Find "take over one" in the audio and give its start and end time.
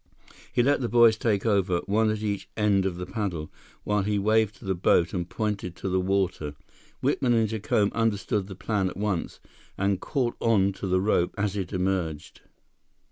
1.15-2.09